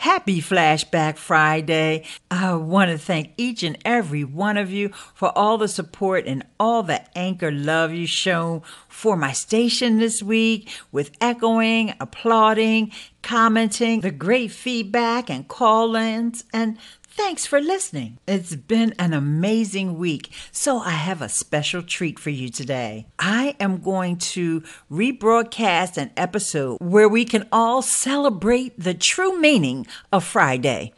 Happy 0.00 0.40
Flashback 0.40 1.18
Friday. 1.18 2.04
I 2.30 2.54
want 2.54 2.90
to 2.90 2.96
thank 2.96 3.34
each 3.36 3.62
and 3.62 3.76
every 3.84 4.24
one 4.24 4.56
of 4.56 4.70
you 4.70 4.88
for 5.14 5.30
all 5.36 5.58
the 5.58 5.68
support 5.68 6.24
and 6.26 6.42
all 6.58 6.82
the 6.82 7.02
anchor 7.18 7.50
love 7.50 7.92
you 7.92 8.06
shown 8.06 8.62
for 8.88 9.14
my 9.14 9.32
station 9.32 9.98
this 9.98 10.22
week 10.22 10.70
with 10.90 11.10
echoing, 11.20 11.92
applauding, 12.00 12.92
commenting, 13.20 14.00
the 14.00 14.10
great 14.10 14.52
feedback 14.52 15.28
and 15.28 15.48
call 15.48 15.94
ins, 15.94 16.44
and 16.50 16.78
Thanks 17.12 17.44
for 17.44 17.60
listening. 17.60 18.18
It's 18.26 18.54
been 18.54 18.94
an 18.98 19.12
amazing 19.12 19.98
week, 19.98 20.30
so 20.52 20.78
I 20.78 20.90
have 20.90 21.20
a 21.20 21.28
special 21.28 21.82
treat 21.82 22.18
for 22.18 22.30
you 22.30 22.48
today. 22.48 23.06
I 23.18 23.56
am 23.60 23.78
going 23.78 24.16
to 24.18 24.62
rebroadcast 24.90 25.96
an 25.96 26.12
episode 26.16 26.78
where 26.80 27.08
we 27.08 27.24
can 27.24 27.48
all 27.52 27.82
celebrate 27.82 28.78
the 28.78 28.94
true 28.94 29.38
meaning 29.38 29.86
of 30.12 30.24
Friday, 30.24 30.92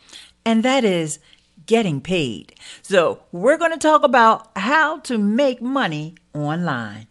and 0.45 0.63
that 0.63 0.85
is 0.85 1.19
getting 1.67 2.01
paid. 2.01 2.55
So, 2.83 3.23
we're 3.33 3.59
going 3.59 3.73
to 3.73 3.79
talk 3.79 4.03
about 4.03 4.51
how 4.57 4.99
to 5.01 5.17
make 5.17 5.63
money 5.63 6.17
online. 6.35 7.07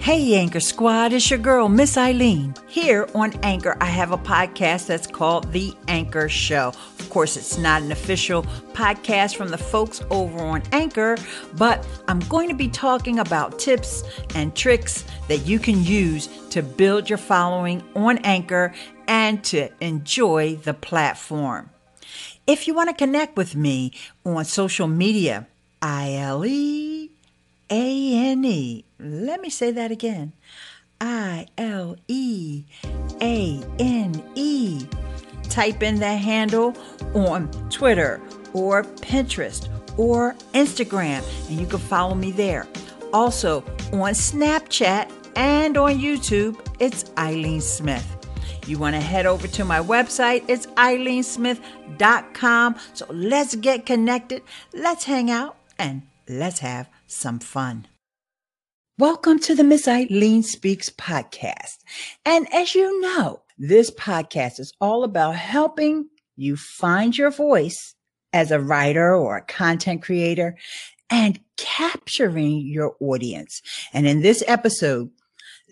Hey, 0.00 0.36
Anchor 0.36 0.60
Squad, 0.60 1.12
it's 1.12 1.28
your 1.28 1.38
girl, 1.40 1.68
Miss 1.68 1.96
Ileane. 1.96 2.56
Here 2.68 3.08
on 3.14 3.32
Anchor, 3.42 3.76
I 3.80 3.86
have 3.86 4.12
a 4.12 4.18
podcast 4.18 4.86
that's 4.86 5.06
called 5.06 5.52
The 5.52 5.74
Anchor 5.88 6.28
Show. 6.28 6.72
Of 7.06 7.12
course, 7.12 7.36
it's 7.36 7.56
not 7.56 7.82
an 7.82 7.92
official 7.92 8.42
podcast 8.72 9.36
from 9.36 9.50
the 9.50 9.56
folks 9.56 10.02
over 10.10 10.40
on 10.40 10.64
Anchor, 10.72 11.16
but 11.54 11.86
I'm 12.08 12.18
going 12.18 12.48
to 12.48 12.54
be 12.54 12.66
talking 12.66 13.20
about 13.20 13.60
tips 13.60 14.02
and 14.34 14.52
tricks 14.56 15.04
that 15.28 15.46
you 15.46 15.60
can 15.60 15.84
use 15.84 16.26
to 16.50 16.64
build 16.64 17.08
your 17.08 17.16
following 17.16 17.84
on 17.94 18.18
Anchor 18.18 18.74
and 19.06 19.42
to 19.44 19.68
enjoy 19.80 20.56
the 20.56 20.74
platform. 20.74 21.70
If 22.44 22.66
you 22.66 22.74
want 22.74 22.90
to 22.90 22.94
connect 22.96 23.36
with 23.36 23.54
me 23.54 23.92
on 24.24 24.44
social 24.44 24.88
media, 24.88 25.46
ILE 25.80 26.44
a 26.44 27.08
N 27.70 28.44
E. 28.44 28.84
Let 28.98 29.40
me 29.40 29.48
say 29.48 29.70
that 29.70 29.92
again. 29.92 30.32
I 31.00 31.46
L 31.56 31.98
E 32.08 32.64
A 33.22 33.62
N 33.78 34.24
E. 34.34 34.86
Type 35.48 35.82
in 35.82 35.96
the 35.96 36.16
handle 36.16 36.74
on 37.14 37.48
Twitter 37.70 38.20
or 38.52 38.82
Pinterest 38.82 39.68
or 39.98 40.34
Instagram, 40.52 41.24
and 41.48 41.60
you 41.60 41.66
can 41.66 41.78
follow 41.78 42.14
me 42.14 42.30
there. 42.30 42.66
Also 43.12 43.62
on 43.92 44.12
Snapchat 44.12 45.10
and 45.36 45.76
on 45.76 45.98
YouTube, 45.98 46.58
it's 46.78 47.04
Ileane 47.16 47.62
Smith. 47.62 48.12
You 48.66 48.78
want 48.78 48.96
to 48.96 49.00
head 49.00 49.26
over 49.26 49.46
to 49.46 49.64
my 49.64 49.80
website, 49.80 50.44
it's 50.48 50.66
ileanesmith.com. 50.66 52.76
So 52.94 53.06
let's 53.10 53.54
get 53.54 53.86
connected, 53.86 54.42
let's 54.74 55.04
hang 55.04 55.30
out, 55.30 55.56
and 55.78 56.02
let's 56.28 56.58
have 56.58 56.88
some 57.06 57.38
fun. 57.38 57.86
Welcome 58.98 59.38
to 59.40 59.54
the 59.54 59.62
Miss 59.62 59.86
Ileane 59.86 60.42
Speaks 60.42 60.90
podcast. 60.90 61.78
And 62.24 62.52
as 62.52 62.74
you 62.74 63.00
know, 63.00 63.42
this 63.58 63.90
podcast 63.90 64.60
is 64.60 64.72
all 64.80 65.04
about 65.04 65.34
helping 65.36 66.08
you 66.36 66.56
find 66.56 67.16
your 67.16 67.30
voice 67.30 67.94
as 68.32 68.50
a 68.50 68.60
writer 68.60 69.14
or 69.14 69.38
a 69.38 69.44
content 69.44 70.02
creator 70.02 70.56
and 71.08 71.40
capturing 71.56 72.60
your 72.60 72.96
audience. 73.00 73.62
And 73.92 74.06
in 74.06 74.20
this 74.20 74.42
episode, 74.46 75.10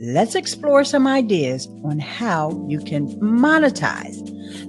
let's 0.00 0.34
explore 0.34 0.84
some 0.84 1.06
ideas 1.06 1.66
on 1.84 1.98
how 1.98 2.64
you 2.68 2.80
can 2.80 3.08
monetize 3.20 4.16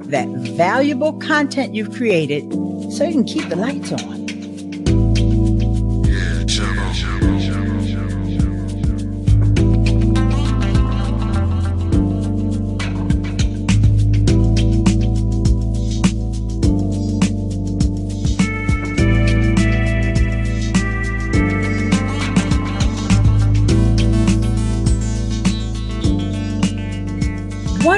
that 0.09 0.27
valuable 0.55 1.13
content 1.19 1.73
you've 1.73 1.95
created 1.95 2.52
so 2.91 3.05
you 3.05 3.11
can 3.11 3.23
keep 3.23 3.47
the 3.47 3.55
lights 3.55 3.91
on. 3.94 4.44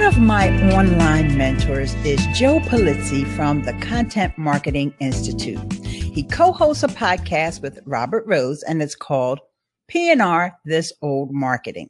Of 0.08 0.20
my 0.20 0.50
online 0.72 1.38
mentors 1.38 1.94
is 2.06 2.26
Joe 2.28 2.62
Pulizzi 2.62 3.28
from 3.36 3.64
the 3.64 3.74
Content 3.74 4.38
Marketing 4.38 4.94
Institute. 5.02 5.60
He 5.84 6.24
co-hosts 6.24 6.84
a 6.84 6.88
podcast 6.88 7.62
with 7.62 7.82
Robert 7.86 8.26
Rose 8.26 8.64
and 8.64 8.82
it's 8.82 8.96
called 8.96 9.42
P&R 9.90 10.58
This 10.64 10.94
Old 11.02 11.34
Marketing. 11.34 11.90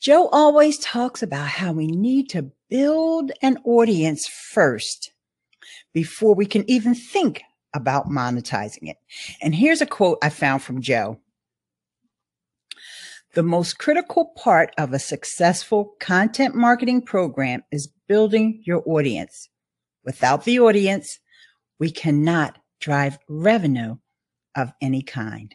Joe 0.00 0.28
always 0.28 0.78
talks 0.78 1.22
about 1.22 1.46
how 1.46 1.72
we 1.72 1.88
need 1.88 2.30
to 2.30 2.50
build 2.70 3.32
an 3.42 3.58
audience 3.66 4.26
first 4.26 5.12
before 5.92 6.34
we 6.34 6.46
can 6.46 6.64
even 6.70 6.94
think 6.94 7.42
about 7.74 8.08
monetizing 8.08 8.88
it. 8.88 8.96
And 9.42 9.54
here's 9.54 9.82
a 9.82 9.86
quote 9.86 10.16
I 10.22 10.30
found 10.30 10.62
from 10.62 10.80
Joe. 10.80 11.20
The 13.32 13.42
most 13.44 13.78
critical 13.78 14.32
part 14.36 14.74
of 14.76 14.92
a 14.92 14.98
successful 14.98 15.94
content 16.00 16.56
marketing 16.56 17.02
program 17.02 17.62
is 17.70 17.92
building 18.08 18.60
your 18.64 18.82
audience. 18.86 19.48
Without 20.04 20.44
the 20.44 20.58
audience, 20.58 21.20
we 21.78 21.92
cannot 21.92 22.58
drive 22.80 23.18
revenue 23.28 23.96
of 24.56 24.72
any 24.80 25.02
kind. 25.02 25.54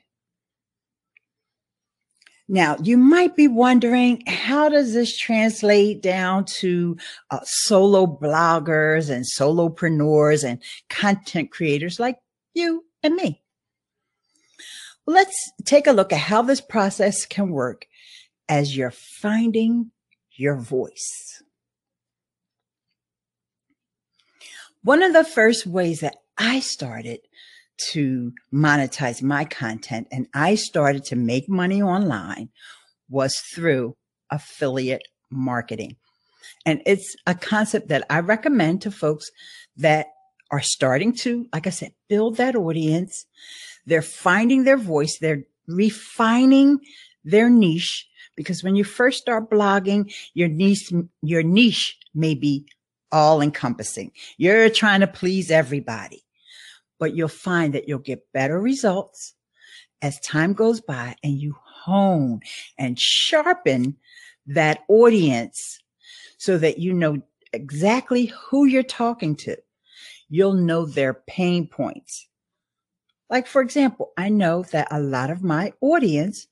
Now, 2.48 2.78
you 2.82 2.96
might 2.98 3.36
be 3.36 3.48
wondering, 3.48 4.24
how 4.26 4.70
does 4.70 4.94
this 4.94 5.18
translate 5.18 6.02
down 6.02 6.46
to 6.60 6.96
uh, 7.32 7.40
solo 7.44 8.06
bloggers 8.06 9.10
and 9.10 9.26
solopreneurs 9.26 10.48
and 10.48 10.62
content 10.90 11.52
creators 11.52 12.00
like 12.00 12.20
you 12.54 12.86
and 13.04 13.16
me? 13.16 13.42
Let's 15.08 15.52
take 15.66 15.88
a 15.88 15.92
look 15.92 16.12
at 16.12 16.20
how 16.20 16.42
this 16.42 16.62
process 16.62 17.26
can 17.26 17.50
work 17.50 17.86
as 18.50 18.76
you're 18.76 18.92
finding 18.92 19.92
your 20.32 20.56
voice. 20.56 21.44
One 24.84 25.04
of 25.04 25.14
the 25.14 25.24
first 25.24 25.66
ways 25.66 26.02
that 26.02 26.16
I 26.38 26.60
started 26.60 27.20
to 27.92 28.32
monetize 28.54 29.22
my 29.22 29.46
content 29.46 30.08
and 30.12 30.28
I 30.34 30.56
started 30.56 31.04
to 31.06 31.16
make 31.16 31.50
money 31.50 31.82
online 31.82 32.50
was 33.10 33.38
through 33.54 33.96
affiliate 34.32 35.08
marketing. 35.30 35.98
And 36.66 36.82
it's 36.86 37.16
a 37.28 37.36
concept 37.36 37.90
that 37.90 38.06
I 38.10 38.20
recommend 38.20 38.82
to 38.84 38.92
folks 38.92 39.30
that 39.78 40.08
are 40.52 40.62
starting 40.62 41.14
to, 41.14 41.48
like 41.54 41.68
I 41.68 41.72
said, 41.72 41.92
build 42.08 42.38
that 42.38 42.56
audience. 42.56 43.26
They're 43.86 44.02
finding 44.02 44.64
their 44.64 44.78
voice. 44.78 45.18
They're 45.20 45.44
refining 45.68 46.80
their 47.24 47.50
niche 47.50 48.08
because 48.36 48.64
when 48.64 48.76
you 48.76 48.84
first 48.84 49.22
start 49.22 49.50
blogging, 49.50 50.14
your 50.34 50.48
niche, 50.48 50.92
your 51.22 51.44
niche 51.44 51.98
may 52.14 52.36
be 52.36 52.66
all 53.12 53.42
encompassing. 53.42 54.12
You're 54.38 54.70
trying 54.70 55.00
to 55.02 55.08
please 55.08 55.52
everybody, 55.52 56.24
but 57.00 57.16
you'll 57.16 57.28
find 57.28 57.74
that 57.74 57.88
you'll 57.88 58.00
get 58.00 58.32
better 58.34 58.60
results 58.60 59.34
as 60.02 60.20
time 60.20 60.54
goes 60.54 60.82
by 60.82 61.16
and 61.24 61.40
you 61.40 61.56
hone 61.64 62.42
and 62.78 63.00
sharpen 63.00 63.96
that 64.48 64.80
audience 64.88 65.80
so 66.38 66.58
that 66.58 66.80
you 66.80 66.94
know 66.94 67.22
exactly 67.54 68.26
who 68.26 68.66
you're 68.66 68.84
talking 68.84 69.36
to. 69.36 69.58
You'll 70.30 70.54
know 70.54 70.86
their 70.86 71.14
pain 71.14 71.68
points. 71.68 72.28
Like, 73.30 73.48
for 73.48 73.62
example, 73.62 74.12
I 74.18 74.30
know 74.30 74.64
that 74.72 74.88
a 74.92 75.00
lot 75.00 75.30
of 75.30 75.44
my 75.44 75.74
audience 75.82 76.48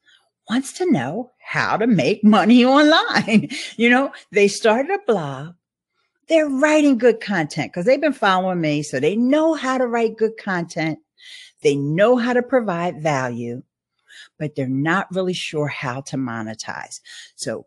wants 0.49 0.73
to 0.73 0.91
know 0.91 1.31
how 1.39 1.77
to 1.77 1.87
make 1.87 2.23
money 2.23 2.65
online. 2.65 3.49
you 3.77 3.89
know, 3.89 4.11
they 4.31 4.47
started 4.47 4.91
a 4.91 4.99
blog. 5.05 5.55
They're 6.29 6.49
writing 6.49 6.97
good 6.97 7.19
content 7.19 7.71
because 7.71 7.85
they've 7.85 7.99
been 7.99 8.13
following 8.13 8.61
me. 8.61 8.81
So 8.81 8.99
they 8.99 9.15
know 9.15 9.53
how 9.53 9.77
to 9.77 9.85
write 9.85 10.17
good 10.17 10.37
content. 10.37 10.99
They 11.61 11.75
know 11.75 12.17
how 12.17 12.33
to 12.33 12.41
provide 12.41 13.01
value, 13.01 13.63
but 14.39 14.55
they're 14.55 14.67
not 14.67 15.13
really 15.13 15.33
sure 15.33 15.67
how 15.67 16.01
to 16.01 16.17
monetize. 16.17 17.01
So 17.35 17.65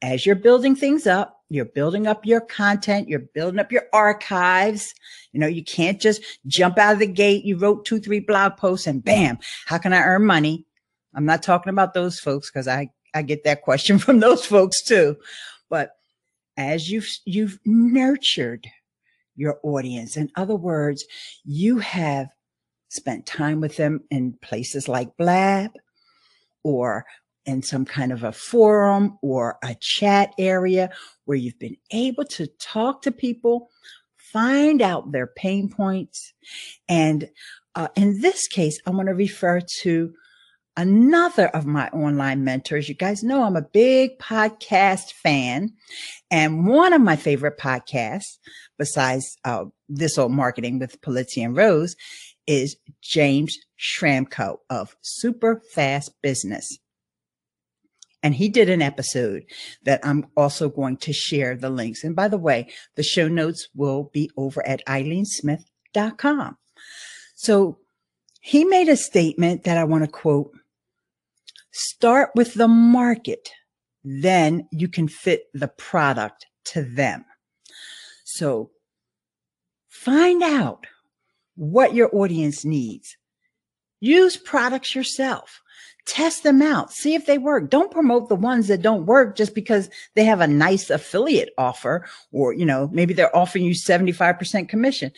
as 0.00 0.24
you're 0.24 0.36
building 0.36 0.76
things 0.76 1.06
up, 1.06 1.37
you're 1.48 1.64
building 1.64 2.06
up 2.06 2.26
your 2.26 2.40
content, 2.40 3.08
you're 3.08 3.20
building 3.20 3.58
up 3.58 3.72
your 3.72 3.84
archives. 3.92 4.92
You 5.32 5.40
know, 5.40 5.46
you 5.46 5.64
can't 5.64 6.00
just 6.00 6.22
jump 6.46 6.78
out 6.78 6.94
of 6.94 6.98
the 6.98 7.06
gate. 7.06 7.44
You 7.44 7.56
wrote 7.56 7.84
two, 7.84 8.00
three 8.00 8.20
blog 8.20 8.56
posts 8.56 8.86
and 8.86 9.02
bam, 9.02 9.38
how 9.66 9.78
can 9.78 9.92
I 9.92 10.02
earn 10.02 10.26
money? 10.26 10.66
I'm 11.14 11.24
not 11.24 11.42
talking 11.42 11.70
about 11.70 11.94
those 11.94 12.20
folks 12.20 12.50
because 12.50 12.68
I, 12.68 12.90
I 13.14 13.22
get 13.22 13.44
that 13.44 13.62
question 13.62 13.98
from 13.98 14.20
those 14.20 14.44
folks 14.44 14.82
too. 14.82 15.16
But 15.70 15.92
as 16.56 16.90
you've, 16.90 17.08
you've 17.24 17.58
nurtured 17.64 18.66
your 19.34 19.58
audience, 19.62 20.16
in 20.16 20.30
other 20.36 20.56
words, 20.56 21.04
you 21.44 21.78
have 21.78 22.28
spent 22.90 23.26
time 23.26 23.60
with 23.60 23.76
them 23.76 24.00
in 24.10 24.36
places 24.42 24.88
like 24.88 25.16
Blab 25.16 25.70
or 26.62 27.04
in 27.48 27.62
some 27.62 27.86
kind 27.86 28.12
of 28.12 28.22
a 28.22 28.30
forum 28.30 29.18
or 29.22 29.58
a 29.64 29.74
chat 29.80 30.34
area 30.38 30.90
where 31.24 31.38
you've 31.38 31.58
been 31.58 31.78
able 31.90 32.24
to 32.24 32.46
talk 32.60 33.00
to 33.00 33.10
people, 33.10 33.70
find 34.16 34.82
out 34.82 35.12
their 35.12 35.26
pain 35.26 35.70
points. 35.70 36.34
And 36.90 37.30
uh, 37.74 37.88
in 37.96 38.20
this 38.20 38.46
case, 38.48 38.78
I 38.86 38.90
want 38.90 39.08
to 39.08 39.14
refer 39.14 39.62
to 39.80 40.12
another 40.76 41.48
of 41.48 41.64
my 41.64 41.88
online 41.88 42.44
mentors. 42.44 42.86
You 42.86 42.94
guys 42.94 43.24
know 43.24 43.42
I'm 43.42 43.56
a 43.56 43.62
big 43.62 44.18
podcast 44.18 45.12
fan. 45.12 45.72
And 46.30 46.66
one 46.66 46.92
of 46.92 47.00
my 47.00 47.16
favorite 47.16 47.58
podcasts, 47.58 48.36
besides 48.78 49.38
uh, 49.46 49.64
this 49.88 50.18
old 50.18 50.32
marketing 50.32 50.80
with 50.80 51.00
Pulizzi 51.00 51.42
and 51.42 51.56
Rose, 51.56 51.96
is 52.46 52.76
James 53.00 53.56
Schramko 53.80 54.58
of 54.68 54.96
Super 55.00 55.62
Fast 55.72 56.12
Business. 56.22 56.78
And 58.22 58.34
he 58.34 58.48
did 58.48 58.68
an 58.68 58.82
episode 58.82 59.44
that 59.84 60.00
I'm 60.02 60.26
also 60.36 60.68
going 60.68 60.96
to 60.98 61.12
share 61.12 61.56
the 61.56 61.70
links. 61.70 62.02
And 62.02 62.16
by 62.16 62.28
the 62.28 62.38
way, 62.38 62.68
the 62.96 63.02
show 63.02 63.28
notes 63.28 63.68
will 63.74 64.10
be 64.12 64.30
over 64.36 64.66
at 64.66 64.84
ileanesmith.com. 64.86 66.56
So 67.36 67.78
he 68.40 68.64
made 68.64 68.88
a 68.88 68.96
statement 68.96 69.64
that 69.64 69.78
I 69.78 69.84
want 69.84 70.04
to 70.04 70.10
quote. 70.10 70.50
Start 71.70 72.30
with 72.34 72.54
the 72.54 72.66
market. 72.66 73.50
Then 74.02 74.66
you 74.72 74.88
can 74.88 75.06
fit 75.06 75.44
the 75.54 75.68
product 75.68 76.46
to 76.66 76.82
them. 76.82 77.24
So 78.24 78.70
find 79.88 80.42
out 80.42 80.86
what 81.54 81.94
your 81.94 82.14
audience 82.14 82.64
needs. 82.64 83.16
Use 84.00 84.36
products 84.36 84.94
yourself. 84.94 85.60
Test 86.08 86.42
them 86.42 86.62
out. 86.62 86.90
See 86.90 87.14
if 87.14 87.26
they 87.26 87.36
work. 87.36 87.68
Don't 87.68 87.90
promote 87.90 88.28
the 88.28 88.34
ones 88.34 88.68
that 88.68 88.80
don't 88.80 89.04
work 89.04 89.36
just 89.36 89.54
because 89.54 89.90
they 90.14 90.24
have 90.24 90.40
a 90.40 90.46
nice 90.46 90.88
affiliate 90.88 91.50
offer 91.58 92.08
or, 92.32 92.54
you 92.54 92.64
know, 92.64 92.88
maybe 92.92 93.12
they're 93.12 93.34
offering 93.36 93.64
you 93.64 93.72
75% 93.72 94.68
commission, 94.68 95.12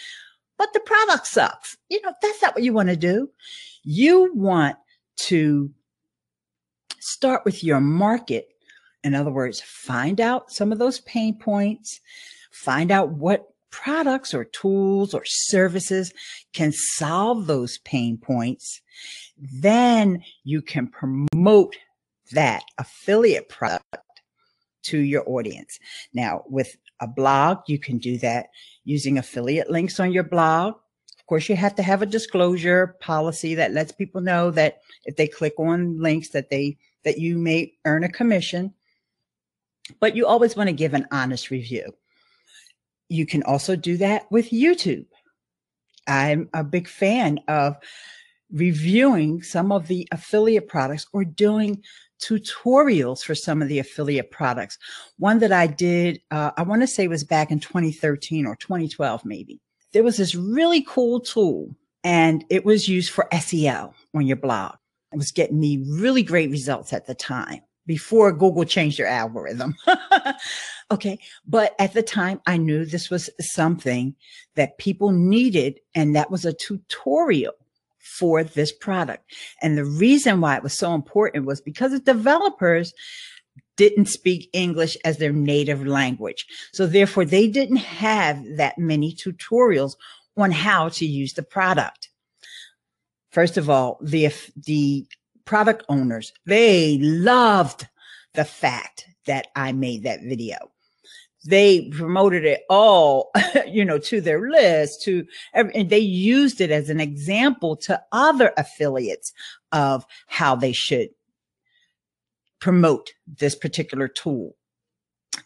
but 0.58 0.72
the 0.72 0.80
product 0.80 1.28
sucks. 1.28 1.76
You 1.88 2.02
know, 2.02 2.12
that's 2.20 2.42
not 2.42 2.54
what 2.56 2.64
you 2.64 2.72
want 2.72 2.88
to 2.88 2.96
do. 2.96 3.30
You 3.84 4.32
want 4.34 4.76
to 5.28 5.70
start 6.98 7.44
with 7.44 7.62
your 7.62 7.80
market. 7.80 8.48
In 9.04 9.14
other 9.14 9.30
words, 9.30 9.60
find 9.60 10.20
out 10.20 10.50
some 10.50 10.72
of 10.72 10.78
those 10.78 11.00
pain 11.00 11.38
points, 11.38 12.00
find 12.50 12.90
out 12.90 13.10
what 13.10 13.46
products 13.70 14.34
or 14.34 14.44
tools 14.44 15.14
or 15.14 15.22
services 15.24 16.12
can 16.52 16.72
solve 16.72 17.46
those 17.46 17.78
pain 17.78 18.18
points, 18.18 18.80
then 19.40 20.22
you 20.44 20.62
can 20.62 20.86
promote 20.86 21.74
that 22.32 22.62
affiliate 22.78 23.48
product 23.48 23.96
to 24.82 24.98
your 24.98 25.28
audience. 25.28 25.78
Now, 26.12 26.44
with 26.48 26.76
a 27.00 27.06
blog, 27.06 27.58
you 27.66 27.78
can 27.78 27.98
do 27.98 28.18
that 28.18 28.48
using 28.84 29.18
affiliate 29.18 29.70
links 29.70 29.98
on 30.00 30.12
your 30.12 30.24
blog. 30.24 30.74
Of 31.18 31.26
course, 31.26 31.48
you 31.48 31.56
have 31.56 31.74
to 31.76 31.82
have 31.82 32.02
a 32.02 32.06
disclosure 32.06 32.96
policy 33.00 33.54
that 33.54 33.72
lets 33.72 33.92
people 33.92 34.20
know 34.20 34.50
that 34.52 34.80
if 35.04 35.16
they 35.16 35.26
click 35.26 35.54
on 35.58 36.00
links 36.00 36.30
that 36.30 36.50
they 36.50 36.76
that 37.04 37.18
you 37.18 37.38
may 37.38 37.72
earn 37.84 38.04
a 38.04 38.08
commission. 38.08 38.74
But 40.00 40.14
you 40.14 40.26
always 40.26 40.54
want 40.54 40.68
to 40.68 40.74
give 40.74 40.94
an 40.94 41.06
honest 41.10 41.50
review. 41.50 41.94
You 43.08 43.26
can 43.26 43.42
also 43.42 43.74
do 43.74 43.96
that 43.96 44.30
with 44.30 44.50
YouTube. 44.50 45.06
I'm 46.06 46.48
a 46.52 46.62
big 46.62 46.88
fan 46.88 47.40
of 47.48 47.76
reviewing 48.52 49.42
some 49.42 49.72
of 49.72 49.86
the 49.86 50.06
affiliate 50.12 50.68
products 50.68 51.06
or 51.12 51.24
doing 51.24 51.82
tutorials 52.20 53.22
for 53.24 53.34
some 53.34 53.62
of 53.62 53.68
the 53.68 53.78
affiliate 53.78 54.30
products. 54.30 54.78
One 55.18 55.38
that 55.38 55.52
I 55.52 55.66
did, 55.66 56.20
uh, 56.30 56.50
I 56.56 56.62
want 56.62 56.82
to 56.82 56.86
say 56.86 57.08
was 57.08 57.24
back 57.24 57.50
in 57.50 57.60
2013 57.60 58.46
or 58.46 58.56
2012, 58.56 59.24
maybe. 59.24 59.60
There 59.92 60.04
was 60.04 60.18
this 60.18 60.34
really 60.34 60.82
cool 60.82 61.20
tool 61.20 61.74
and 62.04 62.44
it 62.50 62.64
was 62.64 62.88
used 62.88 63.10
for 63.10 63.28
SEO 63.32 63.92
on 64.14 64.26
your 64.26 64.36
blog. 64.36 64.74
It 65.12 65.16
was 65.16 65.32
getting 65.32 65.58
me 65.58 65.84
really 65.88 66.22
great 66.22 66.50
results 66.50 66.92
at 66.92 67.06
the 67.06 67.14
time 67.14 67.60
before 67.86 68.32
Google 68.32 68.64
changed 68.64 68.98
their 68.98 69.06
algorithm. 69.06 69.74
okay. 70.92 71.18
But 71.46 71.74
at 71.80 71.92
the 71.92 72.02
time, 72.02 72.40
I 72.46 72.56
knew 72.56 72.84
this 72.84 73.10
was 73.10 73.28
something 73.40 74.14
that 74.54 74.78
people 74.78 75.10
needed. 75.10 75.80
And 75.94 76.14
that 76.14 76.30
was 76.30 76.44
a 76.44 76.52
tutorial 76.52 77.54
for 78.00 78.42
this 78.42 78.72
product. 78.72 79.32
And 79.62 79.76
the 79.76 79.84
reason 79.84 80.40
why 80.40 80.56
it 80.56 80.62
was 80.62 80.74
so 80.74 80.94
important 80.94 81.46
was 81.46 81.60
because 81.60 81.92
the 81.92 82.00
developers 82.00 82.92
didn't 83.76 84.06
speak 84.06 84.50
English 84.52 84.96
as 85.04 85.18
their 85.18 85.32
native 85.32 85.86
language. 85.86 86.46
So 86.72 86.86
therefore 86.86 87.24
they 87.24 87.48
didn't 87.48 87.76
have 87.76 88.44
that 88.56 88.78
many 88.78 89.14
tutorials 89.14 89.94
on 90.36 90.50
how 90.50 90.88
to 90.90 91.06
use 91.06 91.34
the 91.34 91.42
product. 91.42 92.10
First 93.30 93.56
of 93.56 93.70
all, 93.70 93.98
the, 94.02 94.32
the 94.56 95.06
product 95.44 95.84
owners, 95.88 96.32
they 96.46 96.98
loved 96.98 97.88
the 98.34 98.44
fact 98.44 99.06
that 99.26 99.48
I 99.54 99.72
made 99.72 100.02
that 100.02 100.20
video. 100.22 100.56
They 101.44 101.88
promoted 101.88 102.44
it 102.44 102.62
all, 102.68 103.30
you 103.66 103.84
know, 103.84 103.98
to 103.98 104.20
their 104.20 104.50
list, 104.50 105.02
to, 105.04 105.26
and 105.54 105.88
they 105.88 105.98
used 105.98 106.60
it 106.60 106.70
as 106.70 106.90
an 106.90 107.00
example 107.00 107.76
to 107.76 108.02
other 108.12 108.52
affiliates 108.56 109.32
of 109.72 110.04
how 110.26 110.54
they 110.54 110.72
should 110.72 111.10
promote 112.60 113.12
this 113.26 113.54
particular 113.54 114.06
tool. 114.06 114.56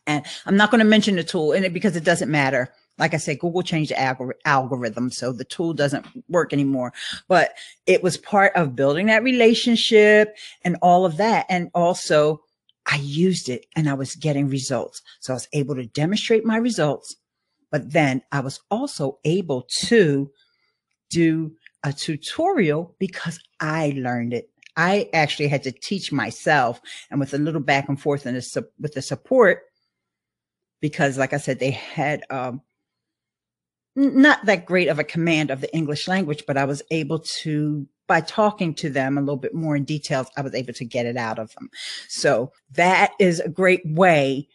And 0.07 0.25
I'm 0.47 0.57
not 0.57 0.71
going 0.71 0.81
to 0.81 0.85
mention 0.85 1.17
the 1.17 1.25
tool 1.25 1.53
in 1.53 1.65
it 1.65 1.73
because 1.73 1.95
it 1.95 2.05
doesn't 2.05 2.31
matter 2.31 2.73
like 2.99 3.15
I 3.15 3.17
said, 3.17 3.41
Google 3.41 3.63
changed 3.63 3.91
the 3.91 3.97
algor- 3.97 4.35
algorithm, 4.45 5.11
so 5.11 5.33
the 5.33 5.45
tool 5.45 5.75
doesn't 5.75 6.07
work 6.29 6.53
anymore. 6.53 6.93
But 7.29 7.55
it 7.87 8.03
was 8.03 8.17
part 8.17 8.53
of 8.55 8.77
building 8.77 9.07
that 9.07 9.25
relationship 9.25 10.37
and 10.63 10.77
all 10.81 11.05
of 11.05 11.17
that. 11.17 11.47
And 11.49 11.71
also, 11.75 12.41
I 12.87 12.97
used 12.97 13.49
it 13.49 13.67
and 13.75 13.89
I 13.89 13.95
was 13.95 14.15
getting 14.15 14.49
results. 14.49 15.01
So 15.21 15.33
I 15.33 15.37
was 15.37 15.49
able 15.53 15.75
to 15.77 15.87
demonstrate 15.87 16.45
my 16.45 16.57
results. 16.57 17.17
But 17.71 17.93
then 17.93 18.23
I 18.31 18.41
was 18.41 18.61
also 18.71 19.19
able 19.25 19.67
to 19.87 20.31
do 21.11 21.53
a 21.83 21.93
tutorial 21.93 22.95
because 22.99 23.39
I 23.61 23.95
learned 23.97 24.33
it. 24.33 24.51
I 24.77 25.09
actually 25.13 25.49
had 25.49 25.63
to 25.65 25.73
teach 25.73 26.13
myself 26.13 26.81
and 27.11 27.21
with 27.21 27.35
a 27.35 27.39
little 27.39 27.61
back 27.61 27.89
and 27.89 28.01
forth 28.01 28.27
and 28.27 28.37
with 28.81 28.95
the 28.95 29.03
support, 29.03 29.63
because 30.81 31.17
like 31.17 31.33
I 31.33 31.39
said, 31.39 31.59
they 31.59 31.71
had, 31.71 32.23
um, 32.31 32.61
not 33.97 34.45
that 34.47 34.67
great 34.67 34.89
of 34.89 34.99
a 34.99 35.05
command 35.05 35.51
of 35.51 35.61
the 35.61 35.73
English 35.73 36.09
language, 36.09 36.45
but 36.47 36.57
I 36.57 36.65
was 36.65 36.83
able 36.91 37.21
to, 37.43 37.87
by 38.07 38.21
talking 38.21 38.75
to 38.75 38.91
them 38.91 39.17
a 39.17 39.21
little 39.21 39.37
bit 39.37 39.55
more 39.55 39.77
in 39.77 39.85
details, 39.85 40.29
I 40.37 40.43
was 40.43 40.55
able 40.55 40.73
to 40.75 40.85
get 40.85 41.07
it 41.07 41.17
out 41.17 41.39
of 41.39 41.55
them. 41.55 41.71
So 42.09 42.53
that 42.73 43.13
is 43.19 43.41
a 43.41 43.49
great 43.49 43.83
way 43.85 44.49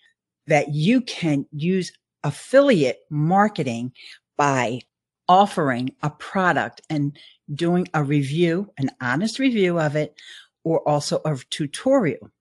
that 0.48 0.74
you 0.74 1.02
can 1.02 1.46
use 1.52 1.92
affiliate 2.24 3.00
marketing 3.10 3.94
by 4.38 4.82
offering 5.28 5.96
a 6.02 6.10
product 6.10 6.82
and 6.90 7.18
doing 7.54 7.88
a 7.94 8.04
review, 8.04 8.72
an 8.78 8.90
honest 9.02 9.40
review 9.40 9.80
of 9.80 9.96
it, 9.96 10.16
or 10.64 10.88
also 10.88 11.22
a 11.26 11.38
tutorial. 11.50 12.32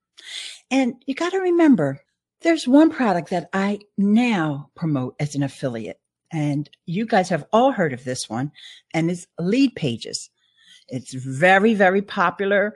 And 0.70 0.94
you 1.06 1.14
got 1.14 1.32
to 1.32 1.38
remember, 1.38 2.00
there's 2.40 2.68
one 2.68 2.90
product 2.90 3.30
that 3.30 3.48
I 3.52 3.80
now 3.96 4.70
promote 4.74 5.16
as 5.20 5.34
an 5.34 5.42
affiliate 5.42 6.00
and 6.32 6.68
you 6.86 7.06
guys 7.06 7.28
have 7.28 7.46
all 7.52 7.72
heard 7.72 7.92
of 7.92 8.04
this 8.04 8.28
one, 8.28 8.52
and 8.92 9.10
it's 9.10 9.26
Leadpages. 9.40 10.28
It's 10.88 11.12
very, 11.12 11.74
very 11.74 12.02
popular. 12.02 12.74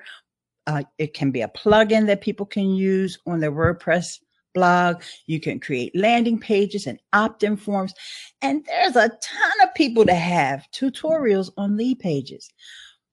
Uh, 0.66 0.82
it 0.98 1.14
can 1.14 1.30
be 1.30 1.40
a 1.40 1.48
plugin 1.48 2.06
that 2.06 2.20
people 2.20 2.46
can 2.46 2.70
use 2.70 3.18
on 3.26 3.40
their 3.40 3.52
WordPress 3.52 4.18
blog. 4.54 5.02
You 5.26 5.40
can 5.40 5.58
create 5.58 5.96
landing 5.96 6.38
pages 6.38 6.86
and 6.86 7.00
opt-in 7.12 7.56
forms. 7.56 7.94
And 8.42 8.64
there's 8.66 8.96
a 8.96 9.08
ton 9.08 9.52
of 9.62 9.74
people 9.74 10.04
to 10.06 10.14
have 10.14 10.66
tutorials 10.72 11.50
on 11.56 11.76
Leadpages. 11.76 12.46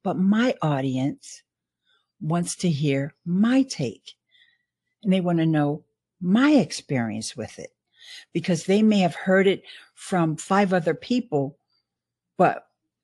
But 0.03 0.17
my 0.17 0.55
audience 0.61 1.41
wants 2.21 2.55
to 2.57 2.69
hear 2.69 3.15
my 3.25 3.63
take 3.63 4.13
and 5.03 5.13
they 5.13 5.21
want 5.21 5.39
to 5.39 5.45
know 5.45 5.83
my 6.21 6.51
experience 6.51 7.35
with 7.35 7.57
it 7.59 7.69
because 8.33 8.65
they 8.65 8.81
may 8.81 8.99
have 8.99 9.15
heard 9.15 9.47
it 9.47 9.63
from 9.95 10.35
five 10.35 10.73
other 10.73 10.93
people. 10.93 11.57
But 12.37 12.63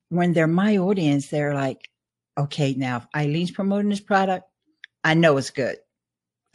when 0.10 0.34
they're 0.34 0.48
my 0.48 0.78
audience, 0.78 1.28
they're 1.28 1.54
like, 1.54 1.90
okay, 2.38 2.74
now 2.74 2.98
if 2.98 3.08
Ileane's 3.16 3.52
promoting 3.52 3.90
this 3.90 4.00
product, 4.02 4.46
I 5.04 5.14
know 5.14 5.38
it's 5.38 5.52
good. 5.52 5.78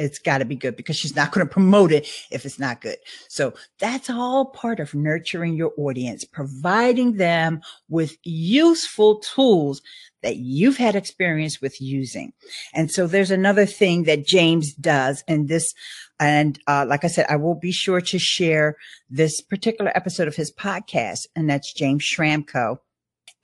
it's 0.00 0.19
got 0.19 0.38
to 0.38 0.45
be 0.45 0.57
good 0.57 0.76
because 0.76 0.97
she's 0.97 1.14
not 1.14 1.30
going 1.30 1.47
to 1.47 1.52
promote 1.52 1.92
it 1.92 2.09
if 2.30 2.47
it's 2.47 2.59
not 2.59 2.80
good. 2.80 2.97
So 3.28 3.52
that's 3.78 4.09
all 4.09 4.47
part 4.47 4.80
of 4.80 4.95
nurturing 4.95 5.54
your 5.54 5.73
audience, 5.76 6.25
providing 6.25 7.16
them 7.19 7.61
with 7.88 8.16
useful 8.25 9.21
tools 9.21 9.83
that 10.23 10.37
you've 10.37 10.78
had 10.78 10.97
experience 10.97 11.61
with 11.61 11.80
using. 11.80 12.33
And 12.75 12.90
so 12.90 13.07
there's 13.07 13.30
another 13.30 13.66
thing 13.66 14.04
that 14.04 14.26
James 14.26 14.73
does 14.75 15.23
and 15.28 15.49
this, 15.49 15.75
and 16.19 16.59
uh, 16.66 16.87
like 16.88 17.04
I 17.04 17.09
said, 17.09 17.26
I 17.28 17.37
will 17.37 17.54
be 17.54 17.73
sure 17.73 18.00
to 18.00 18.19
share 18.19 18.76
this 19.11 19.40
particular 19.40 19.92
episode 19.95 20.28
of 20.28 20.37
his 20.37 20.52
podcast, 20.52 21.26
and 21.37 21.49
that's 21.49 21.73
James 21.73 22.04
Schramko. 22.04 22.78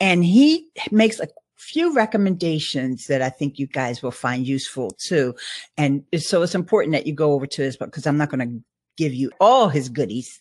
And 0.00 0.24
he 0.24 0.68
makes 0.90 1.20
a 1.20 1.28
few 1.56 1.94
recommendations 1.94 3.06
that 3.06 3.22
I 3.22 3.30
think 3.30 3.58
you 3.58 3.66
guys 3.66 4.02
will 4.02 4.10
find 4.10 4.46
useful 4.46 4.90
too. 4.98 5.34
And 5.76 6.04
so 6.18 6.42
it's 6.42 6.54
important 6.54 6.92
that 6.92 7.06
you 7.06 7.14
go 7.14 7.32
over 7.32 7.46
to 7.46 7.62
his 7.62 7.76
book 7.76 7.90
because 7.90 8.06
I'm 8.06 8.18
not 8.18 8.30
going 8.30 8.48
to 8.48 8.62
give 8.96 9.14
you 9.14 9.30
all 9.40 9.68
his 9.68 9.88
goodies. 9.88 10.40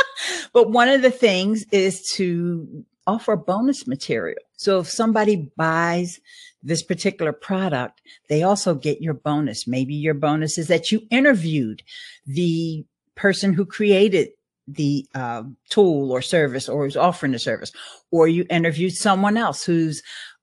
but 0.52 0.70
one 0.70 0.88
of 0.88 1.02
the 1.02 1.10
things 1.10 1.64
is 1.72 2.08
to 2.12 2.84
offer 3.06 3.36
bonus 3.36 3.86
material. 3.86 4.38
So 4.56 4.80
if 4.80 4.88
somebody 4.88 5.50
buys 5.56 6.20
this 6.62 6.82
particular 6.82 7.32
product, 7.32 8.00
they 8.28 8.42
also 8.42 8.74
get 8.74 9.00
your 9.00 9.14
bonus. 9.14 9.66
Maybe 9.66 9.94
your 9.94 10.14
bonus 10.14 10.58
is 10.58 10.68
that 10.68 10.92
you 10.92 11.02
interviewed 11.10 11.82
the 12.26 12.84
person 13.14 13.52
who 13.52 13.66
created 13.66 14.30
the 14.68 15.06
uh, 15.14 15.42
tool 15.70 16.12
or 16.12 16.22
service 16.22 16.68
or 16.68 16.84
who's 16.84 16.96
offering 16.96 17.32
the 17.32 17.38
service, 17.38 17.72
or 18.10 18.28
you 18.28 18.46
interviewed 18.50 18.94
someone 18.94 19.36
else 19.36 19.64
who's 19.64 20.02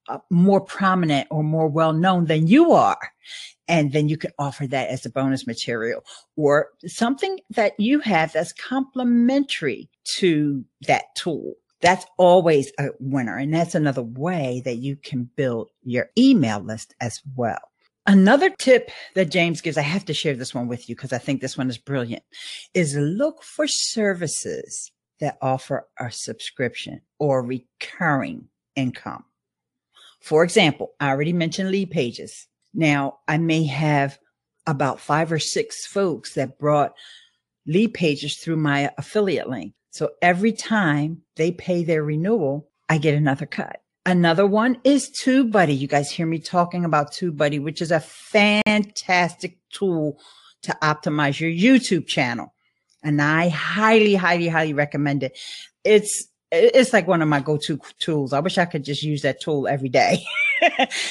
uh, 0.09 0.17
more 0.29 0.61
prominent 0.61 1.27
or 1.29 1.43
more 1.43 1.67
well 1.67 1.93
known 1.93 2.25
than 2.25 2.47
you 2.47 2.71
are. 2.71 2.99
And 3.67 3.91
then 3.91 4.09
you 4.09 4.17
can 4.17 4.31
offer 4.39 4.65
that 4.65 4.89
as 4.89 5.05
a 5.05 5.11
bonus 5.11 5.45
material 5.45 6.03
or 6.35 6.69
something 6.87 7.39
that 7.51 7.73
you 7.77 7.99
have 7.99 8.33
that's 8.33 8.51
complementary 8.51 9.87
to 10.15 10.65
that 10.87 11.03
tool. 11.15 11.53
That's 11.81 12.05
always 12.17 12.71
a 12.79 12.87
winner. 12.99 13.37
And 13.37 13.53
that's 13.53 13.75
another 13.75 14.01
way 14.01 14.63
that 14.65 14.77
you 14.77 14.95
can 14.95 15.29
build 15.35 15.69
your 15.83 16.09
email 16.17 16.59
list 16.59 16.95
as 16.99 17.21
well. 17.35 17.68
Another 18.09 18.49
tip 18.49 18.89
that 19.13 19.29
James 19.29 19.61
gives, 19.61 19.77
I 19.77 19.83
have 19.83 20.03
to 20.05 20.15
share 20.15 20.35
this 20.35 20.51
one 20.51 20.67
with 20.67 20.89
you 20.89 20.95
because 20.95 21.13
I 21.13 21.19
think 21.19 21.41
this 21.41 21.55
one 21.55 21.69
is 21.69 21.77
brilliant, 21.77 22.23
is 22.73 22.95
look 22.95 23.43
for 23.43 23.67
services 23.67 24.91
that 25.19 25.37
offer 25.43 25.87
a 25.99 26.11
subscription 26.11 27.01
or 27.19 27.43
recurring 27.43 28.47
income. 28.75 29.25
For 30.21 30.43
example, 30.43 30.93
I 30.99 31.09
already 31.09 31.33
mentioned 31.33 31.71
Leadpages. 31.71 32.47
Now 32.73 33.19
I 33.27 33.37
may 33.37 33.65
have 33.65 34.17
about 34.65 34.99
five 34.99 35.31
or 35.31 35.37
six 35.37 35.85
folks 35.85 36.33
that 36.33 36.57
brought 36.57 36.93
Leadpages 37.67 38.39
through 38.39 38.57
my 38.57 38.89
affiliate 38.97 39.51
link. 39.51 39.73
So 39.91 40.09
every 40.19 40.51
time 40.51 41.21
they 41.35 41.51
pay 41.51 41.83
their 41.83 42.03
renewal, 42.03 42.71
I 42.89 42.97
get 42.97 43.13
another 43.13 43.45
cut. 43.45 43.83
Another 44.05 44.47
one 44.47 44.77
is 44.83 45.11
TubeBuddy. 45.23 45.77
You 45.77 45.87
guys 45.87 46.09
hear 46.09 46.25
me 46.25 46.39
talking 46.39 46.85
about 46.85 47.11
TubeBuddy, 47.11 47.61
which 47.61 47.81
is 47.81 47.91
a 47.91 47.99
fantastic 47.99 49.57
tool 49.71 50.19
to 50.63 50.77
optimize 50.81 51.39
your 51.39 51.51
YouTube 51.51 52.07
channel. 52.07 52.53
And 53.03 53.21
I 53.21 53.49
highly, 53.49 54.15
highly, 54.15 54.47
highly 54.47 54.73
recommend 54.73 55.23
it. 55.23 55.37
It's 55.83 56.27
it's 56.51 56.93
like 56.93 57.07
one 57.07 57.21
of 57.21 57.27
my 57.27 57.39
go-to 57.39 57.79
tools. 57.99 58.33
I 58.33 58.39
wish 58.39 58.57
I 58.57 58.65
could 58.65 58.83
just 58.83 59.03
use 59.03 59.21
that 59.21 59.39
tool 59.39 59.67
every 59.67 59.89
day 59.89 60.23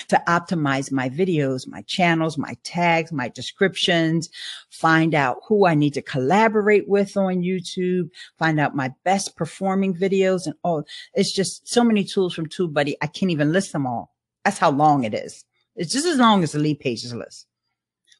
to 0.08 0.22
optimize 0.26 0.90
my 0.90 1.08
videos, 1.08 1.68
my 1.68 1.82
channels, 1.82 2.36
my 2.36 2.56
tags, 2.64 3.12
my 3.12 3.28
descriptions, 3.28 4.28
find 4.70 5.14
out 5.14 5.38
who 5.46 5.66
I 5.66 5.74
need 5.74 5.94
to 5.94 6.02
collaborate 6.02 6.88
with 6.88 7.16
on 7.16 7.42
YouTube, 7.42 8.10
find 8.38 8.58
out 8.58 8.74
my 8.74 8.92
best 9.04 9.36
performing 9.36 9.94
videos 9.94 10.46
and 10.46 10.54
all. 10.64 10.84
It's 11.14 11.32
just 11.32 11.68
so 11.68 11.84
many 11.84 12.02
tools 12.02 12.34
from 12.34 12.48
TubeBuddy. 12.48 12.94
I 13.00 13.06
can't 13.06 13.30
even 13.30 13.52
list 13.52 13.72
them 13.72 13.86
all. 13.86 14.12
That's 14.44 14.58
how 14.58 14.72
long 14.72 15.04
it 15.04 15.14
is. 15.14 15.44
It's 15.76 15.92
just 15.92 16.06
as 16.06 16.18
long 16.18 16.42
as 16.42 16.52
the 16.52 16.58
Leadpages 16.58 17.14
list. 17.14 17.46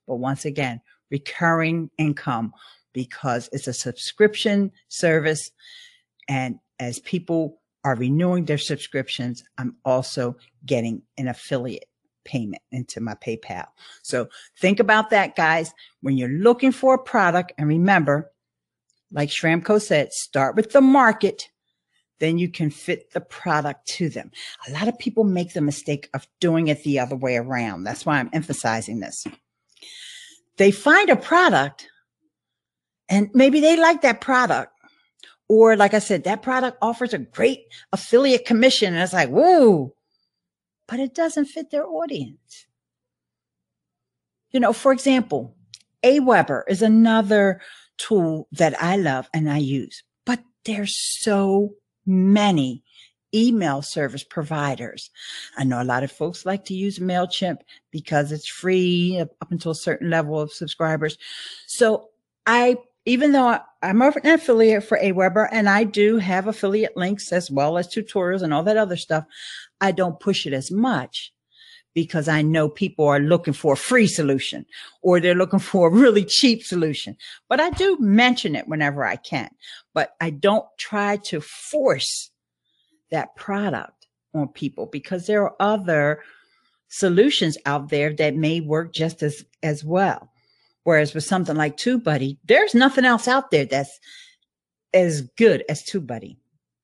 But 0.07 0.17
once 0.17 0.45
again, 0.45 0.81
recurring 1.11 1.91
income 1.99 2.53
because 2.93 3.49
it's 3.53 3.67
a 3.67 3.73
subscription 3.73 4.71
service 4.89 5.51
and 6.29 6.61
as 6.79 6.99
people 7.01 7.61
are 7.85 7.95
renewing 7.95 8.45
their 8.45 8.59
subscriptions, 8.59 9.45
I'm 9.57 9.77
also 9.85 10.37
getting 10.67 11.03
an 11.17 11.29
affiliate 11.29 11.89
payment 12.25 12.63
into 12.71 13.01
my 13.01 13.15
PayPal. 13.15 13.67
So 14.03 14.29
think 14.59 14.81
about 14.81 15.11
that, 15.11 15.37
guys. 15.37 15.73
When 16.03 16.19
you're 16.19 16.29
looking 16.29 16.73
for 16.73 16.95
a 16.95 17.03
product, 17.03 17.53
and 17.57 17.69
remember, 17.69 18.31
like 19.11 19.31
Schramko 19.31 19.81
said, 19.81 20.13
start 20.13 20.57
with 20.57 20.73
the 20.73 20.81
market, 20.81 21.49
then 22.21 22.37
you 22.37 22.49
can 22.49 22.71
fit 22.71 23.13
the 23.13 23.21
product 23.21 23.87
to 23.87 24.09
them. 24.09 24.31
A 24.69 24.73
lot 24.73 24.89
of 24.89 24.99
people 24.99 25.25
make 25.25 25.55
the 25.55 25.61
mistake 25.61 26.11
of 26.15 26.27
doing 26.41 26.69
it 26.69 26.83
the 26.83 26.99
other 26.99 27.17
way 27.17 27.37
around. 27.37 27.85
That's 27.85 28.05
why 28.05 28.19
I'm 28.19 28.31
emphasizing 28.33 29.01
this. 29.01 29.25
They 30.57 30.73
find 30.73 31.09
a 31.09 31.17
product 31.17 31.89
and 33.09 33.31
maybe 33.33 33.61
they 33.61 33.77
like 33.77 34.03
that 34.03 34.21
product, 34.21 34.78
or 35.49 35.77
like 35.77 35.95
I 35.95 35.99
said, 35.99 36.25
that 36.25 36.43
product 36.43 36.79
offers 36.83 37.15
a 37.15 37.19
great 37.19 37.65
affiliate 37.93 38.45
commission. 38.45 38.93
And 38.93 39.03
it's 39.03 39.13
like, 39.13 39.31
whoa, 39.31 39.95
but 40.87 41.01
it 41.01 41.15
doesn't 41.15 41.47
fit 41.47 41.71
their 41.71 41.87
audience. 41.87 42.67
You 44.51 44.61
know, 44.61 44.73
for 44.73 44.93
example, 44.93 45.55
Aweber 46.03 46.63
is 46.69 46.83
another 46.83 47.61
tool 47.97 48.49
that 48.53 48.81
I 48.83 48.97
love 48.97 49.29
and 49.35 49.51
I 49.51 49.59
use, 49.59 50.03
but 50.25 50.41
there's 50.65 50.97
so 50.97 51.75
many 52.07 52.83
email 53.35 53.83
service 53.83 54.25
providers. 54.25 55.11
I 55.57 55.65
know 55.65 55.83
a 55.83 55.85
lot 55.85 56.03
of 56.03 56.11
folks 56.11 56.47
like 56.47 56.65
to 56.67 56.75
use 56.75 56.99
MailChimp 56.99 57.59
because 57.91 58.33
it's 58.33 58.49
free 58.49 59.19
up 59.21 59.51
until 59.51 59.73
a 59.73 59.77
certain 59.77 60.09
level 60.09 60.41
of 60.41 60.53
subscribers. 60.53 61.19
So 61.67 62.09
I 62.47 62.79
even 63.09 63.33
though 63.33 63.59
I'm 63.83 64.03
an 64.03 64.13
affiliate 64.23 64.85
for 64.85 64.99
Aweber 64.99 65.49
and 65.51 65.67
I 65.67 65.85
do 65.85 66.19
have 66.19 66.47
affiliate 66.47 66.95
links 66.95 67.33
as 67.33 67.51
well 67.51 67.79
as 67.79 67.89
tutorials 67.89 68.43
and 68.43 68.53
all 68.53 68.63
that 68.65 68.77
other 68.77 68.99
stuff, 68.99 69.25
I 69.81 69.93
don't 69.93 70.21
push 70.21 70.47
it 70.47 70.53
as 70.53 70.71
much 70.71 71.33
because 71.95 72.29
I 72.29 72.43
know 72.43 72.69
people 72.69 73.07
are 73.07 73.19
looking 73.19 73.55
for 73.55 73.73
a 73.73 73.79
free 73.79 74.07
solution 74.07 74.67
or 75.01 75.21
they're 75.21 75.35
looking 75.35 75.59
for 75.59 75.89
a 75.89 75.91
really 75.91 76.23
cheap 76.23 76.63
solution. 76.63 77.17
But 77.49 77.61
I 77.61 77.71
do 77.71 77.97
mention 77.99 78.55
it 78.55 78.69
whenever 78.69 79.07
I 79.07 79.17
can, 79.17 79.49
but 79.95 80.15
I 80.21 80.29
don't 80.29 80.67
try 80.79 81.17
to 81.17 81.41
force 81.41 82.31
that 83.11 83.35
product 83.37 84.07
on 84.35 84.49
people 84.49 84.85
because 84.85 85.27
there 85.27 85.45
are 85.45 85.57
other 85.61 86.23
solutions 86.89 87.57
out 87.65 87.89
there 87.89 88.13
that 88.13 88.37
may 88.37 88.61
work 88.61 88.93
just 88.93 89.23
as, 89.23 89.47
as 89.63 89.83
well. 89.83 90.31
Whereas 90.89 91.13
with 91.13 91.25
something 91.25 91.55
like 91.55 91.77
TubeBuddy, 91.77 92.39
there's 92.47 92.75
nothing 92.75 93.05
else 93.05 93.29
out 93.29 93.51
there 93.51 93.67
that's 93.67 94.01
as 94.95 95.21
good 95.37 95.63
as 95.69 95.83
TubeBuddy. 95.83 96.39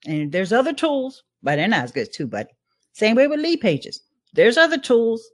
And 0.07 0.31
there's 0.31 0.53
other 0.53 0.75
tools, 0.75 1.23
but 1.43 1.57
they're 1.57 1.69
not 1.69 1.85
as 1.85 1.91
good 1.91 2.09
as 2.09 2.15
TubeBuddy. 2.15 2.51
Same 2.93 3.17
way 3.17 3.29
with 3.29 3.41
Leadpages. 3.41 4.01
There's 4.35 4.59
other 4.59 4.77
tools, 4.77 5.27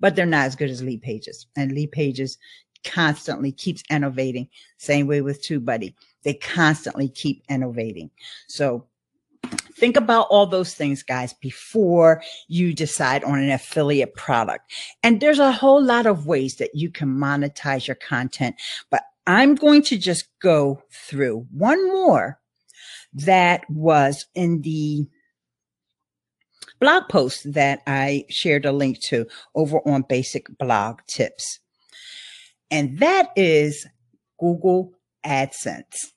but 0.00 0.16
they're 0.16 0.26
not 0.26 0.46
as 0.46 0.56
good 0.56 0.68
as 0.68 0.82
Leadpages. 0.82 1.46
And 1.54 1.70
Leadpages 1.70 2.38
constantly 2.82 3.52
keeps 3.52 3.84
innovating. 3.88 4.48
Same 4.78 5.06
way 5.06 5.20
with 5.20 5.40
TubeBuddy. 5.44 5.94
They 6.24 6.34
constantly 6.34 7.10
keep 7.10 7.44
innovating. 7.48 8.10
So 8.48 8.84
Think 9.78 9.96
about 9.96 10.26
all 10.28 10.46
those 10.46 10.74
things, 10.74 11.02
guys, 11.02 11.32
before 11.34 12.22
you 12.48 12.74
decide 12.74 13.22
on 13.22 13.38
an 13.38 13.50
affiliate 13.50 14.14
product. 14.16 14.72
And 15.02 15.20
there's 15.20 15.38
a 15.38 15.52
whole 15.52 15.82
lot 15.82 16.06
of 16.06 16.26
ways 16.26 16.56
that 16.56 16.70
you 16.74 16.90
can 16.90 17.08
monetize 17.08 17.86
your 17.86 17.94
content, 17.94 18.56
but 18.90 19.02
I'm 19.26 19.54
going 19.54 19.82
to 19.82 19.98
just 19.98 20.26
go 20.40 20.82
through 20.90 21.46
one 21.52 21.86
more 21.86 22.40
that 23.12 23.68
was 23.70 24.26
in 24.34 24.62
the 24.62 25.06
blog 26.80 27.08
post 27.08 27.52
that 27.52 27.80
I 27.86 28.24
shared 28.30 28.64
a 28.64 28.72
link 28.72 29.00
to 29.08 29.26
over 29.54 29.80
on 29.86 30.04
basic 30.08 30.46
blog 30.58 31.00
tips. 31.06 31.60
And 32.70 32.98
that 32.98 33.30
is 33.36 33.86
Google 34.40 34.92
AdSense. 35.24 36.12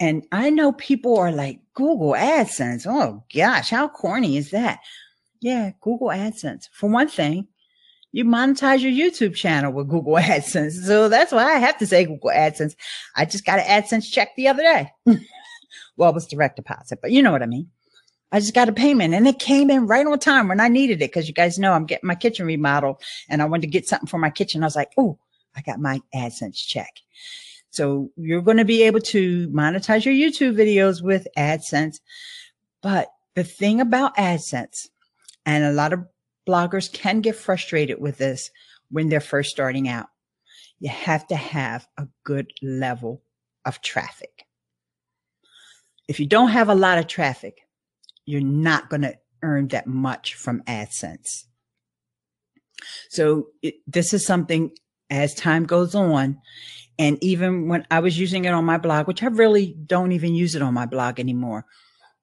And 0.00 0.26
I 0.32 0.48
know 0.48 0.72
people 0.72 1.18
are 1.18 1.30
like, 1.30 1.60
Google 1.74 2.12
AdSense. 2.12 2.86
Oh 2.86 3.22
gosh, 3.34 3.70
how 3.70 3.86
corny 3.88 4.38
is 4.38 4.50
that? 4.50 4.80
Yeah, 5.40 5.72
Google 5.80 6.08
AdSense. 6.08 6.68
For 6.72 6.90
one 6.90 7.08
thing, 7.08 7.48
you 8.12 8.24
monetize 8.24 8.80
your 8.80 8.92
YouTube 8.92 9.34
channel 9.34 9.72
with 9.72 9.88
Google 9.88 10.14
AdSense. 10.16 10.72
So 10.72 11.08
that's 11.08 11.32
why 11.32 11.44
I 11.44 11.58
have 11.58 11.78
to 11.78 11.86
say 11.86 12.06
Google 12.06 12.30
AdSense. 12.30 12.74
I 13.14 13.26
just 13.26 13.44
got 13.44 13.58
an 13.58 13.66
AdSense 13.66 14.10
check 14.10 14.34
the 14.36 14.48
other 14.48 14.62
day. 14.62 14.90
well, 15.96 16.10
it 16.10 16.14
was 16.14 16.26
direct 16.26 16.56
deposit, 16.56 17.00
but 17.02 17.12
you 17.12 17.22
know 17.22 17.32
what 17.32 17.42
I 17.42 17.46
mean. 17.46 17.68
I 18.32 18.40
just 18.40 18.54
got 18.54 18.68
a 18.68 18.72
payment 18.72 19.12
and 19.12 19.26
it 19.26 19.40
came 19.40 19.70
in 19.70 19.86
right 19.86 20.06
on 20.06 20.18
time 20.18 20.48
when 20.48 20.60
I 20.60 20.68
needed 20.68 21.02
it. 21.02 21.12
Cause 21.12 21.26
you 21.26 21.34
guys 21.34 21.58
know 21.58 21.72
I'm 21.72 21.84
getting 21.84 22.06
my 22.06 22.14
kitchen 22.14 22.46
remodeled 22.46 23.02
and 23.28 23.42
I 23.42 23.44
wanted 23.44 23.62
to 23.62 23.72
get 23.72 23.88
something 23.88 24.06
for 24.06 24.18
my 24.18 24.30
kitchen. 24.30 24.62
I 24.62 24.66
was 24.66 24.76
like, 24.76 24.92
Oh, 24.96 25.18
I 25.56 25.62
got 25.62 25.80
my 25.80 26.00
AdSense 26.14 26.64
check. 26.64 27.00
So 27.70 28.10
you're 28.16 28.42
going 28.42 28.56
to 28.56 28.64
be 28.64 28.82
able 28.82 29.00
to 29.00 29.48
monetize 29.48 30.04
your 30.04 30.14
YouTube 30.14 30.54
videos 30.54 31.02
with 31.02 31.26
AdSense. 31.38 31.96
But 32.82 33.08
the 33.34 33.44
thing 33.44 33.80
about 33.80 34.16
AdSense, 34.16 34.88
and 35.46 35.64
a 35.64 35.72
lot 35.72 35.92
of 35.92 36.04
bloggers 36.48 36.92
can 36.92 37.20
get 37.20 37.36
frustrated 37.36 38.00
with 38.00 38.18
this 38.18 38.50
when 38.90 39.08
they're 39.08 39.20
first 39.20 39.50
starting 39.50 39.88
out, 39.88 40.06
you 40.80 40.88
have 40.88 41.26
to 41.28 41.36
have 41.36 41.86
a 41.96 42.08
good 42.24 42.50
level 42.62 43.22
of 43.64 43.80
traffic. 43.80 44.46
If 46.08 46.18
you 46.18 46.26
don't 46.26 46.48
have 46.48 46.68
a 46.68 46.74
lot 46.74 46.98
of 46.98 47.06
traffic, 47.06 47.58
you're 48.26 48.40
not 48.40 48.90
going 48.90 49.02
to 49.02 49.14
earn 49.42 49.68
that 49.68 49.86
much 49.86 50.34
from 50.34 50.62
AdSense. 50.62 51.44
So 53.10 53.48
it, 53.62 53.74
this 53.86 54.12
is 54.12 54.26
something 54.26 54.72
as 55.10 55.34
time 55.34 55.64
goes 55.64 55.94
on. 55.94 56.38
And 57.00 57.16
even 57.24 57.66
when 57.66 57.86
I 57.90 58.00
was 58.00 58.18
using 58.18 58.44
it 58.44 58.50
on 58.50 58.66
my 58.66 58.76
blog, 58.76 59.08
which 59.08 59.22
I 59.22 59.28
really 59.28 59.74
don't 59.86 60.12
even 60.12 60.34
use 60.34 60.54
it 60.54 60.60
on 60.60 60.74
my 60.74 60.84
blog 60.84 61.18
anymore. 61.18 61.64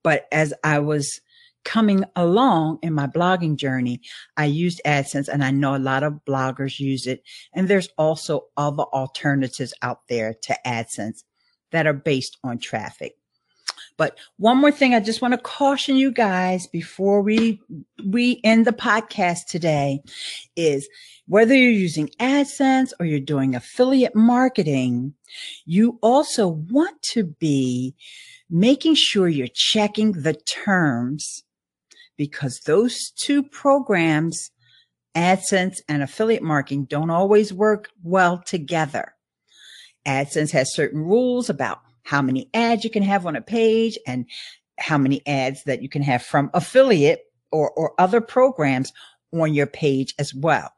But 0.03 0.27
as 0.31 0.53
I 0.63 0.77
was 0.77 1.19
coming 1.65 2.05
along 2.15 2.77
in 2.83 2.93
my 2.93 3.07
blogging 3.07 3.55
journey, 3.55 4.01
I 4.37 4.45
used 4.45 4.79
AdSense 4.85 5.29
and 5.29 5.43
I 5.43 5.49
know 5.49 5.75
a 5.75 5.79
lot 5.79 6.03
of 6.03 6.19
bloggers 6.29 6.79
use 6.79 7.07
it. 7.07 7.23
And 7.53 7.67
there's 7.67 7.89
also 7.97 8.45
other 8.55 8.83
alternatives 8.83 9.73
out 9.81 10.01
there 10.09 10.35
to 10.43 10.55
AdSense 10.63 11.23
that 11.71 11.87
are 11.87 11.93
based 11.93 12.37
on 12.43 12.59
traffic. 12.59 13.16
But 13.97 14.17
one 14.37 14.57
more 14.57 14.71
thing, 14.71 14.93
I 14.93 14.99
just 14.99 15.21
want 15.21 15.33
to 15.33 15.39
caution 15.39 15.95
you 15.95 16.11
guys 16.11 16.67
before 16.67 17.21
we, 17.21 17.59
we 18.05 18.39
end 18.43 18.65
the 18.65 18.71
podcast 18.71 19.47
today 19.47 20.01
is 20.55 20.87
whether 21.27 21.55
you're 21.55 21.71
using 21.71 22.09
AdSense 22.19 22.93
or 22.99 23.05
you're 23.05 23.19
doing 23.19 23.55
affiliate 23.55 24.15
marketing, 24.15 25.13
you 25.65 25.97
also 26.01 26.47
want 26.47 27.01
to 27.13 27.23
be 27.23 27.95
making 28.49 28.95
sure 28.95 29.27
you're 29.27 29.47
checking 29.47 30.13
the 30.13 30.33
terms 30.33 31.43
because 32.17 32.61
those 32.61 33.11
two 33.11 33.43
programs, 33.43 34.51
AdSense 35.15 35.77
and 35.89 36.03
affiliate 36.03 36.43
marketing 36.43 36.85
don't 36.85 37.09
always 37.09 37.51
work 37.51 37.89
well 38.03 38.37
together. 38.37 39.13
AdSense 40.05 40.51
has 40.51 40.73
certain 40.73 41.01
rules 41.01 41.49
about 41.49 41.81
how 42.07 42.21
many 42.21 42.49
ads 42.53 42.85
you 42.85 42.89
can 42.89 43.03
have 43.03 43.25
on 43.25 43.35
a 43.35 43.41
page 43.41 43.99
and 44.07 44.25
how 44.79 44.97
many 44.97 45.21
ads 45.27 45.65
that 45.65 45.81
you 45.81 45.89
can 45.89 46.01
have 46.01 46.23
from 46.23 46.49
affiliate 46.53 47.25
or, 47.51 47.69
or 47.71 47.93
other 47.99 48.21
programs 48.21 48.93
on 49.33 49.53
your 49.53 49.67
page 49.67 50.15
as 50.17 50.33
well. 50.33 50.71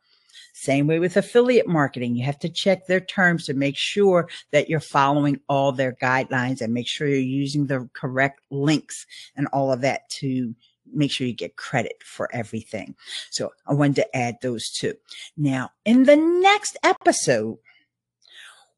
Same 0.54 0.88
way 0.88 0.98
with 0.98 1.18
affiliate 1.18 1.68
marketing. 1.68 2.16
You 2.16 2.26
have 2.26 2.40
to 2.40 2.50
check 2.50 2.88
their 2.88 3.00
terms 3.00 3.46
to 3.46 3.54
make 3.54 3.78
sure 3.78 4.28
that 4.52 4.70
you're 4.70 4.80
following 4.80 5.40
all 5.48 5.72
their 5.72 5.94
guidelines 6.02 6.62
and 6.62 6.74
make 6.74 6.88
sure 6.88 7.08
you're 7.08 7.20
using 7.20 7.68
the 7.68 7.88
correct 7.94 8.42
links 8.50 9.06
and 9.38 9.48
all 9.54 9.72
of 9.72 9.82
that 9.82 10.10
to 10.22 10.56
make 10.92 11.12
sure 11.12 11.28
you 11.28 11.34
get 11.34 11.58
credit 11.58 12.02
for 12.04 12.28
everything. 12.34 12.96
So 13.30 13.52
I 13.68 13.74
wanted 13.74 13.98
to 13.98 14.18
add 14.18 14.38
those 14.42 14.72
two. 14.72 14.96
Now, 15.38 15.70
in 15.86 16.06
the 16.06 16.18
next 16.18 16.76
episode, 16.84 17.60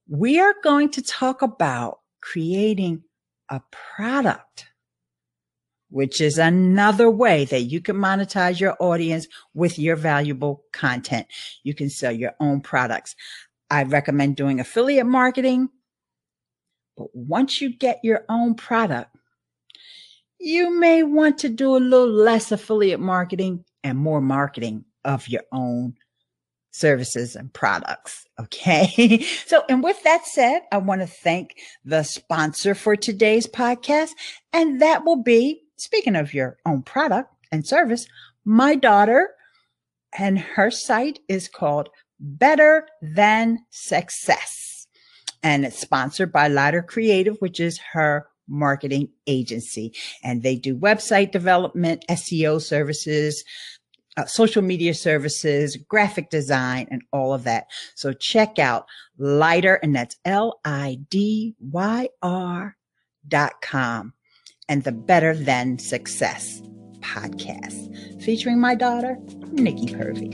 we 0.10 0.38
are 0.42 0.56
going 0.62 0.90
to 0.90 1.02
talk 1.02 1.42
about 1.42 2.01
creating 2.22 3.04
a 3.50 3.62
product, 3.72 4.68
which 5.90 6.22
is 6.22 6.38
another 6.38 7.10
way 7.10 7.46
that 7.46 7.64
you 7.64 7.82
can 7.82 7.98
monetize 7.98 8.60
your 8.60 8.76
audience 8.80 9.28
with 9.54 9.78
your 9.78 9.96
valuable 9.96 10.64
content. 10.72 11.28
You 11.64 11.74
can 11.74 11.90
sell 11.90 12.12
your 12.12 12.34
own 12.40 12.62
products. 12.62 13.16
I 13.70 13.84
recommend 13.84 14.36
doing 14.36 14.60
affiliate 14.60 15.06
marketing. 15.06 15.70
But 16.98 17.08
once 17.14 17.62
you 17.62 17.76
get 17.76 18.00
your 18.04 18.26
own 18.30 18.56
product, 18.56 19.16
you 20.40 20.78
may 20.80 21.04
want 21.04 21.38
to 21.40 21.50
do 21.50 21.76
a 21.76 21.78
little 21.78 22.10
less 22.10 22.52
affiliate 22.52 23.00
marketing 23.00 23.64
and 23.84 23.98
more 23.98 24.22
marketing 24.22 24.86
of 25.04 25.28
your 25.28 25.44
own 25.52 25.96
services 26.72 27.36
and 27.36 27.54
products. 27.54 28.26
Okay. 28.40 29.24
so, 29.46 29.64
and 29.70 29.84
with 29.84 30.02
that 30.04 30.26
said, 30.26 30.62
I 30.72 30.78
want 30.78 31.02
to 31.02 31.08
thank 31.08 31.56
the 31.86 32.04
sponsor 32.04 32.74
for 32.74 32.96
today's 32.96 33.48
podcast. 33.48 34.12
And 34.52 34.82
that 34.82 35.06
will 35.06 35.22
be, 35.22 35.62
speaking 35.78 36.16
of 36.16 36.34
your 36.34 36.58
own 36.66 36.82
product 36.82 37.30
and 37.52 37.68
service, 37.68 38.08
my 38.46 38.76
daughter 38.76 39.30
and 40.18 40.40
her 40.40 40.72
site 40.72 41.20
is 41.28 41.48
called 41.48 41.90
Better 42.20 42.88
Than 43.02 43.60
Success. 43.70 44.88
And 45.44 45.66
it's 45.66 45.80
sponsored 45.80 46.32
by 46.32 46.50
Lidyr 46.50 46.86
Creative, 46.86 47.36
which 47.40 47.60
is 47.60 47.80
her 47.94 48.28
marketing 48.48 49.10
agency. 49.28 49.94
And 50.24 50.44
they 50.44 50.56
do 50.56 50.76
website 50.76 51.32
development, 51.32 52.06
SEO 52.10 52.62
services, 52.62 53.44
uh, 54.18 54.26
social 54.26 54.62
media 54.62 54.94
services, 54.94 55.78
graphic 55.78 56.30
design, 56.30 56.88
and 56.92 57.02
all 57.12 57.34
of 57.34 57.44
that. 57.46 57.68
So 57.96 58.14
check 58.14 58.60
out 58.60 58.86
Lidyr, 59.20 59.80
and 59.82 59.96
that's 59.96 60.18
L 60.26 60.60
I 60.66 61.00
D 61.10 61.56
Y 61.60 62.10
R 62.22 62.76
dot 63.28 63.62
com, 63.62 64.14
and 64.68 64.84
the 64.84 64.92
Better 64.92 65.36
Than 65.36 65.80
Success 65.80 66.62
podcast 67.00 68.24
featuring 68.24 68.60
my 68.60 68.76
daughter, 68.76 69.18
Nikki 69.52 69.94
Purvey. 69.94 70.34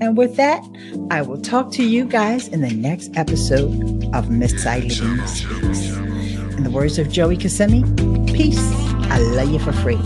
And 0.00 0.16
with 0.16 0.36
that, 0.36 0.62
I 1.10 1.20
will 1.22 1.40
talk 1.40 1.72
to 1.72 1.84
you 1.84 2.06
guys 2.06 2.48
in 2.48 2.62
the 2.62 2.70
next 2.70 3.10
episode 3.16 4.08
of 4.14 4.30
Miss 4.30 4.64
Ileane 4.64 5.26
Speaks. 5.26 5.96
In 6.56 6.64
the 6.64 6.70
words 6.70 6.98
of 6.98 7.10
Joey 7.10 7.36
Kissimmee, 7.36 7.84
peace. 8.32 8.72
I 9.10 9.18
love 9.18 9.50
you 9.50 9.58
for 9.58 9.72
free. 9.72 9.98